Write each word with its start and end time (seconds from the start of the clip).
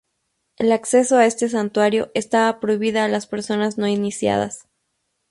El 0.57 0.71
acceso 0.71 1.15
a 1.17 1.27
este 1.27 1.47
santuario 1.47 2.09
estaba 2.15 2.59
prohibido 2.59 3.01
a 3.01 3.07
las 3.07 3.27
personas 3.27 3.77
no 3.77 3.85
iniciadas. 3.85 4.67